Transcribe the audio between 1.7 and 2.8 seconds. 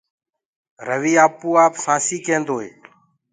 سآنٚسي ڪينٚدوئي